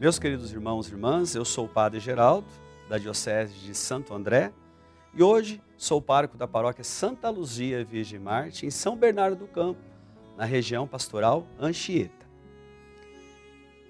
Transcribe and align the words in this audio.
Meus 0.00 0.16
queridos 0.16 0.52
irmãos 0.52 0.86
e 0.86 0.92
irmãs, 0.92 1.34
eu 1.34 1.44
sou 1.44 1.64
o 1.64 1.68
Padre 1.68 1.98
Geraldo, 1.98 2.46
da 2.88 2.98
Diocese 2.98 3.54
de 3.54 3.74
Santo 3.74 4.14
André, 4.14 4.52
e 5.12 5.24
hoje 5.24 5.60
sou 5.76 6.00
pároco 6.00 6.36
da 6.36 6.46
paróquia 6.46 6.84
Santa 6.84 7.28
Luzia 7.28 7.84
Virgem 7.84 8.20
Marte, 8.20 8.64
em 8.64 8.70
São 8.70 8.96
Bernardo 8.96 9.34
do 9.34 9.48
Campo, 9.48 9.80
na 10.36 10.44
região 10.44 10.86
pastoral 10.86 11.48
Anchieta. 11.58 12.28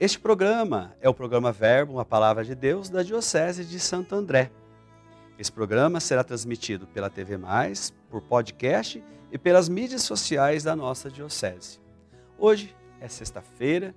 Este 0.00 0.18
programa 0.18 0.96
é 0.98 1.10
o 1.10 1.14
programa 1.14 1.52
Verbo, 1.52 2.00
a 2.00 2.06
Palavra 2.06 2.42
de 2.42 2.54
Deus, 2.54 2.88
da 2.88 3.02
Diocese 3.02 3.62
de 3.62 3.78
Santo 3.78 4.14
André. 4.14 4.50
Esse 5.38 5.52
programa 5.52 6.00
será 6.00 6.24
transmitido 6.24 6.86
pela 6.86 7.10
TV 7.10 7.36
Mais, 7.36 7.92
por 8.08 8.22
podcast 8.22 9.04
e 9.30 9.36
pelas 9.36 9.68
mídias 9.68 10.04
sociais 10.04 10.64
da 10.64 10.74
nossa 10.74 11.10
Diocese. 11.10 11.78
Hoje 12.38 12.74
é 12.98 13.08
sexta-feira, 13.08 13.94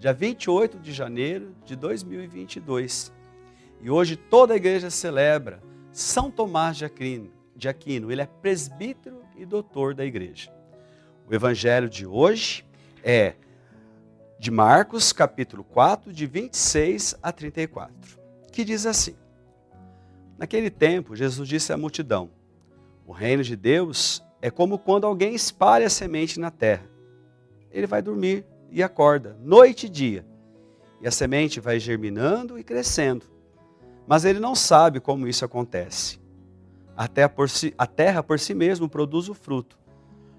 dia 0.00 0.14
28 0.14 0.78
de 0.78 0.94
janeiro 0.94 1.54
de 1.62 1.76
2022. 1.76 3.12
E 3.82 3.90
hoje 3.90 4.16
toda 4.16 4.54
a 4.54 4.56
igreja 4.56 4.88
celebra 4.88 5.62
São 5.92 6.30
Tomás 6.30 6.78
de 6.78 6.86
Aquino. 6.86 7.30
De 7.54 7.68
Aquino. 7.68 8.10
Ele 8.10 8.22
é 8.22 8.26
presbítero 8.26 9.22
e 9.36 9.44
doutor 9.44 9.94
da 9.94 10.02
igreja. 10.02 10.50
O 11.28 11.34
evangelho 11.34 11.86
de 11.86 12.06
hoje 12.06 12.64
é 13.04 13.34
de 14.38 14.50
Marcos, 14.50 15.12
capítulo 15.12 15.62
4, 15.62 16.14
de 16.14 16.26
26 16.26 17.16
a 17.22 17.30
34, 17.30 18.18
que 18.50 18.64
diz 18.64 18.86
assim: 18.86 19.14
Naquele 20.38 20.70
tempo, 20.70 21.14
Jesus 21.14 21.46
disse 21.46 21.74
à 21.74 21.76
multidão: 21.76 22.30
O 23.06 23.12
reino 23.12 23.44
de 23.44 23.54
Deus 23.54 24.24
é 24.40 24.50
como 24.50 24.78
quando 24.78 25.06
alguém 25.06 25.34
espalha 25.34 25.88
a 25.88 25.90
semente 25.90 26.40
na 26.40 26.50
terra. 26.50 26.88
Ele 27.70 27.86
vai 27.86 28.00
dormir 28.00 28.46
e 28.70 28.82
acorda, 28.82 29.36
noite 29.40 29.86
e 29.86 29.88
dia. 29.88 30.24
E 31.00 31.08
a 31.08 31.10
semente 31.10 31.60
vai 31.60 31.78
germinando 31.78 32.58
e 32.58 32.64
crescendo. 32.64 33.26
Mas 34.06 34.24
ele 34.24 34.38
não 34.38 34.54
sabe 34.54 35.00
como 35.00 35.26
isso 35.26 35.44
acontece. 35.44 36.20
A 36.96 37.08
terra 37.08 37.28
por 37.28 37.48
si, 37.48 37.74
a 37.78 37.86
terra 37.86 38.22
por 38.22 38.38
si 38.38 38.54
mesmo 38.54 38.88
produz 38.88 39.28
o 39.28 39.34
fruto. 39.34 39.78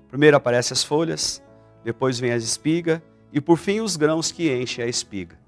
Primeiro 0.07 0.37
aparecem 0.37 0.73
as 0.73 0.83
folhas, 0.83 1.41
depois 1.83 2.19
vem 2.19 2.31
as 2.31 2.43
espigas 2.43 3.01
e 3.31 3.39
por 3.39 3.57
fim 3.57 3.79
os 3.79 3.95
grãos 3.95 4.31
que 4.31 4.53
enchem 4.53 4.83
a 4.83 4.87
espiga. 4.87 5.39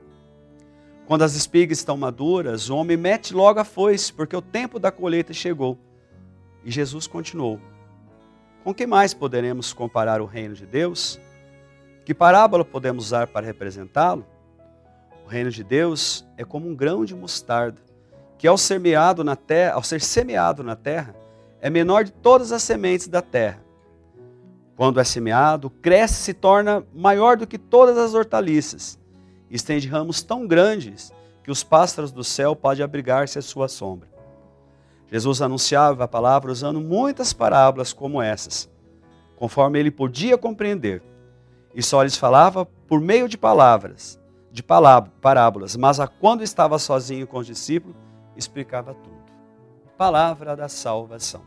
Quando 1.06 1.24
as 1.24 1.36
espigas 1.36 1.80
estão 1.80 1.98
maduras, 1.98 2.70
o 2.70 2.78
homem 2.78 2.96
mete 2.96 3.34
logo 3.34 3.60
a 3.60 3.66
foice, 3.66 4.12
porque 4.12 4.36
o 4.36 4.42
tempo 4.42 4.80
da 4.80 4.92
colheita 4.92 5.34
chegou. 5.34 5.78
E 6.64 6.72
Jesus 6.72 7.08
continuou: 7.08 7.60
Com 8.64 8.74
que 8.74 8.88
mais 8.88 9.14
poderemos 9.14 9.74
comparar 9.74 10.22
o 10.22 10.26
reino 10.26 10.56
de 10.56 10.66
Deus? 10.66 11.20
Que 12.06 12.14
parábola 12.14 12.66
podemos 12.66 13.06
usar 13.06 13.28
para 13.28 13.46
representá-lo? 13.46 14.26
O 15.26 15.30
reino 15.30 15.50
de 15.50 15.64
Deus 15.64 16.26
é 16.38 16.44
como 16.44 16.68
um 16.68 16.76
grão 16.76 17.06
de 17.06 17.16
mostarda, 17.16 17.82
que 18.38 18.48
ao, 18.48 18.58
semeado 18.58 19.24
na 19.24 19.36
terra, 19.36 19.76
ao 19.76 19.84
ser 19.84 20.02
semeado 20.02 20.64
na 20.64 20.76
terra, 20.76 21.16
é 21.62 21.70
menor 21.70 22.04
de 22.04 22.12
todas 22.12 22.52
as 22.52 22.62
sementes 22.62 23.08
da 23.08 23.22
terra 23.22 23.64
quando 24.76 25.00
é 25.00 25.04
semeado, 25.04 25.70
cresce 25.70 26.16
e 26.16 26.24
se 26.24 26.34
torna 26.34 26.84
maior 26.94 27.38
do 27.38 27.46
que 27.46 27.58
todas 27.58 27.98
as 27.98 28.14
hortaliças. 28.14 29.00
Estende 29.50 29.88
ramos 29.88 30.24
tão 30.24 30.48
grandes 30.48 31.14
que 31.44 31.52
os 31.52 31.64
pássaros 31.64 32.12
do 32.12 32.24
céu 32.24 32.56
podem 32.56 32.84
abrigar-se 32.84 33.38
à 33.38 33.42
sua 33.42 33.68
sombra. 33.68 34.10
Jesus 35.12 35.42
anunciava 35.42 36.06
a 36.06 36.08
palavra 36.08 36.52
usando 36.52 36.82
muitas 36.82 37.34
parábolas 37.34 37.94
como 37.94 38.22
essas, 38.22 38.70
conforme 39.36 39.80
ele 39.80 39.92
podia 39.92 40.38
compreender. 40.38 41.04
E 41.74 41.82
só 41.82 42.04
lhes 42.04 42.16
falava 42.16 42.66
por 42.66 43.02
meio 43.02 43.28
de 43.28 43.38
palavras, 43.38 44.20
de 44.52 44.64
parábolas, 44.64 45.76
mas 45.76 46.00
a 46.00 46.08
quando 46.08 46.44
estava 46.44 46.78
sozinho 46.78 47.26
com 47.26 47.40
os 47.40 47.48
discípulos, 47.48 47.98
explicava 48.36 48.94
tudo. 48.94 49.24
Palavra 49.98 50.56
da 50.56 50.70
salvação. 50.70 51.42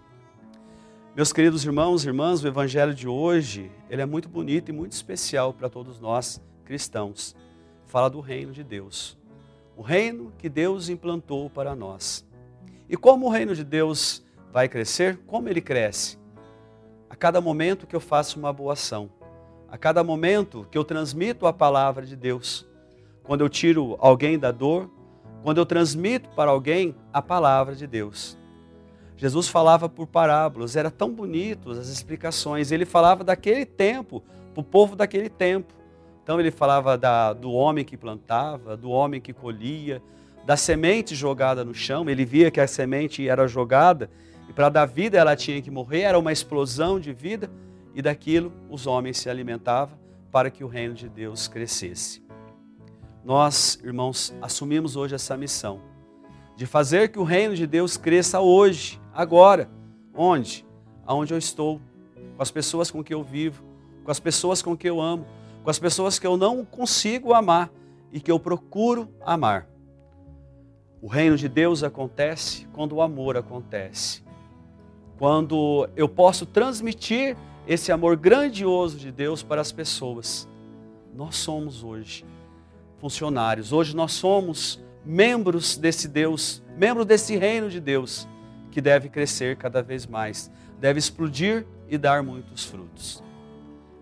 Meus 1.15 1.33
queridos 1.33 1.65
irmãos 1.65 2.05
e 2.05 2.09
irmãs, 2.09 2.43
o 2.43 2.49
evangelho 2.49 2.93
de 2.93 3.09
hoje, 3.09 3.71
ele 3.89 4.03
é 4.03 4.07
muito 4.07 4.29
bonito 4.29 4.69
e 4.69 4.73
muito 4.73 4.93
especial 4.93 5.53
para 5.53 5.71
todos 5.71 5.99
nós 5.99 6.43
cristãos. 6.65 7.35
Fala 7.87 8.11
do 8.11 8.21
reino 8.21 8.53
de 8.53 8.63
Deus. 8.63 9.17
O 9.77 9.83
reino 9.83 10.33
que 10.37 10.49
Deus 10.49 10.89
implantou 10.89 11.49
para 11.49 11.75
nós. 11.75 12.27
E 12.89 12.97
como 12.97 13.27
o 13.27 13.31
reino 13.31 13.55
de 13.55 13.65
Deus 13.65 14.25
vai 14.53 14.69
crescer? 14.69 15.19
Como 15.27 15.49
ele 15.49 15.61
cresce? 15.61 16.19
A 17.09 17.17
cada 17.17 17.41
momento 17.41 17.87
que 17.87 17.97
eu 17.97 18.01
faço 18.01 18.39
uma 18.39 18.53
boa 18.53 18.75
ação, 18.75 19.11
a 19.71 19.77
cada 19.77 20.03
momento 20.03 20.67
que 20.71 20.79
eu 20.79 20.85
transmito 20.85 21.47
a 21.47 21.53
palavra 21.53 22.05
de 22.05 22.17
Deus, 22.17 22.67
quando 23.23 23.41
eu 23.41 23.49
tiro 23.49 23.97
alguém 23.99 24.39
da 24.39 24.51
dor, 24.51 24.91
quando 25.43 25.59
eu 25.59 25.67
transmito 25.67 26.29
para 26.31 26.51
alguém 26.51 26.95
a 27.13 27.21
palavra 27.21 27.75
de 27.75 27.87
Deus. 27.87 28.37
Jesus 29.17 29.49
falava 29.49 29.89
por 29.89 30.07
parábolas, 30.07 30.77
era 30.77 30.91
tão 30.91 31.11
bonito 31.11 31.71
as 31.71 31.89
explicações. 31.89 32.71
Ele 32.71 32.85
falava 32.85 33.25
daquele 33.25 33.65
tempo, 33.65 34.23
para 34.53 34.61
o 34.61 34.65
povo 34.65 34.95
daquele 34.95 35.29
tempo. 35.29 35.73
Então 36.23 36.39
ele 36.39 36.51
falava 36.51 36.99
da, 36.99 37.33
do 37.33 37.53
homem 37.53 37.85
que 37.85 37.97
plantava, 37.97 38.77
do 38.77 38.91
homem 38.91 39.21
que 39.21 39.33
colhia, 39.33 40.03
da 40.45 40.57
semente 40.57 41.15
jogada 41.15 41.65
no 41.65 41.75
chão. 41.75 42.09
Ele 42.11 42.25
via 42.25 42.51
que 42.51 42.61
a 42.61 42.67
semente 42.67 43.27
era 43.29 43.47
jogada 43.47 44.11
e 44.49 44.53
para 44.53 44.69
dar 44.69 44.87
vida 44.87 45.19
ela 45.19 45.35
tinha 45.35 45.61
que 45.61 45.71
morrer, 45.71 46.03
era 46.03 46.19
uma 46.19 46.33
explosão 46.33 47.01
de 47.01 47.13
vida 47.13 47.51
e 47.97 48.03
daquilo 48.03 48.53
os 48.69 48.87
homens 48.87 49.17
se 49.17 49.31
alimentavam 49.31 49.99
para 50.31 50.51
que 50.51 50.63
o 50.63 50.69
reino 50.69 50.93
de 50.93 51.09
Deus 51.09 51.49
crescesse. 51.49 52.23
Nós, 53.25 53.81
irmãos, 53.83 54.35
assumimos 54.43 54.97
hoje 54.97 55.15
essa 55.15 55.35
missão 55.35 55.81
de 56.55 56.67
fazer 56.67 57.09
que 57.09 57.19
o 57.19 57.25
reino 57.25 57.57
de 57.57 57.67
Deus 57.67 57.97
cresça 57.97 58.39
hoje, 58.39 59.01
agora. 59.15 59.71
Onde? 60.15 60.67
Aonde 61.07 61.33
eu 61.33 61.39
estou, 61.39 61.81
com 62.37 62.43
as 62.43 62.51
pessoas 62.51 62.91
com 62.91 63.03
que 63.03 63.15
eu 63.15 63.23
vivo, 63.23 63.65
com 64.05 64.11
as 64.11 64.21
pessoas 64.21 64.61
com 64.61 64.77
que 64.77 64.89
eu 64.89 65.01
amo, 65.01 65.27
com 65.65 65.71
as 65.71 65.79
pessoas 65.79 66.19
que 66.19 66.27
eu 66.27 66.37
não 66.37 66.67
consigo 66.67 67.33
amar 67.33 67.71
e 68.13 68.21
que 68.21 68.31
eu 68.31 68.39
procuro 68.39 69.09
amar. 69.25 69.67
O 71.01 71.09
reino 71.09 71.37
de 71.37 71.49
Deus 71.49 71.83
acontece 71.83 72.69
quando 72.75 72.93
o 72.93 73.01
amor 73.01 73.39
acontece. 73.39 74.23
Quando 75.19 75.89
eu 75.97 76.09
posso 76.11 76.45
transmitir 76.45 77.37
esse 77.67 77.91
amor 77.91 78.17
grandioso 78.17 78.97
de 78.97 79.11
Deus 79.11 79.43
para 79.43 79.61
as 79.61 79.73
pessoas. 79.73 80.49
Nós 81.15 81.37
somos 81.37 81.83
hoje 81.83 82.25
funcionários, 82.99 83.73
hoje 83.73 83.95
nós 83.95 84.13
somos 84.13 84.81
membros 85.05 85.77
desse 85.77 86.09
Deus, 86.09 86.63
membros 86.77 87.07
desse 87.07 87.37
reino 87.37 87.69
de 87.69 87.81
Deus, 87.81 88.27
que 88.71 88.81
deve 88.81 89.09
crescer 89.09 89.57
cada 89.57 89.83
vez 89.83 90.07
mais, 90.07 90.51
deve 90.79 90.99
explodir 90.99 91.67
e 91.89 91.97
dar 91.97 92.23
muitos 92.23 92.65
frutos. 92.65 93.23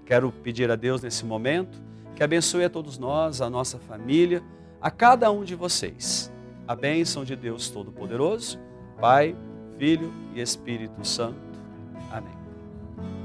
Quero 0.07 0.31
pedir 0.31 0.71
a 0.71 0.77
Deus 0.77 1.03
nesse 1.03 1.25
momento 1.25 1.83
que 2.15 2.23
abençoe 2.23 2.65
a 2.65 2.71
todos 2.71 2.99
nós, 2.99 3.41
a 3.41 3.51
nossa 3.51 3.79
família, 3.79 4.43
a 4.81 4.91
cada 4.91 5.31
um 5.31 5.45
de 5.45 5.55
vocês. 5.55 6.33
A 6.67 6.75
bênção 6.75 7.25
de 7.25 7.37
Deus 7.37 7.69
Todo-Poderoso, 7.69 8.59
Pai, 9.01 9.37
Filho 9.79 10.13
e 10.35 10.41
Espírito 10.41 11.05
Santo. 11.07 11.37
Amém. 12.11 13.24